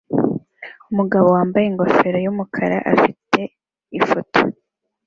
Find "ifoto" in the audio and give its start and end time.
3.99-4.39